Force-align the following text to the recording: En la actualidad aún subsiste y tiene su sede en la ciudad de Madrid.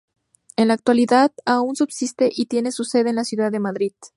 En 0.55 0.69
la 0.69 0.73
actualidad 0.73 1.31
aún 1.45 1.75
subsiste 1.75 2.27
y 2.35 2.47
tiene 2.47 2.71
su 2.71 2.85
sede 2.85 3.11
en 3.11 3.17
la 3.17 3.23
ciudad 3.23 3.51
de 3.51 3.59
Madrid. 3.59 3.93